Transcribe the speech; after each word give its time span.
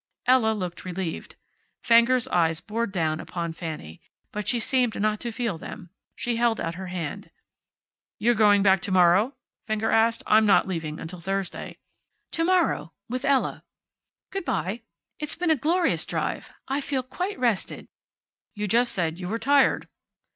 Ella 0.25 0.53
looked 0.55 0.83
relieved. 0.83 1.35
Fenger's 1.83 2.27
eyes 2.29 2.59
bored 2.59 2.91
down 2.91 3.19
upon 3.19 3.53
Fanny, 3.53 4.01
but 4.31 4.47
she 4.47 4.59
seemed 4.59 4.99
not 4.99 5.19
to 5.19 5.31
feel 5.31 5.59
them. 5.59 5.91
She 6.15 6.37
held 6.37 6.59
out 6.59 6.73
her 6.73 6.87
hand. 6.87 7.29
"You're 8.17 8.33
going 8.33 8.63
back 8.63 8.81
to 8.81 8.91
morrow?" 8.91 9.35
Fenger 9.67 9.91
asked. 9.91 10.23
"I'm 10.25 10.43
not 10.43 10.67
leaving 10.67 10.99
until 10.99 11.19
Thursday." 11.19 11.77
"To 12.31 12.43
morrow, 12.43 12.93
with 13.09 13.23
Ella. 13.23 13.63
Good 14.31 14.43
by. 14.43 14.81
It's 15.19 15.35
been 15.35 15.51
a 15.51 15.55
glorious 15.55 16.03
drive. 16.07 16.51
I 16.67 16.81
feel 16.81 17.03
quite 17.03 17.37
rested." 17.37 17.87
"You 18.55 18.67
just 18.67 18.93
said 18.93 19.19
you 19.19 19.27
were 19.27 19.37
tired." 19.37 19.87